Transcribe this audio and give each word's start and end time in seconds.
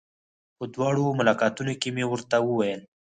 په 0.57 0.63
دواړو 0.73 1.17
ملاقاتونو 1.19 1.73
کې 1.81 1.89
مې 1.95 2.05
ورته 2.07 2.37
وويل. 2.41 2.81